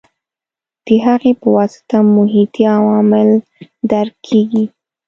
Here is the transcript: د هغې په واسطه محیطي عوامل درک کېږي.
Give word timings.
د 0.85 0.87
هغې 1.05 1.31
په 1.41 1.47
واسطه 1.57 1.97
محیطي 2.15 2.63
عوامل 2.77 3.29
درک 3.91 4.15
کېږي. 4.27 4.63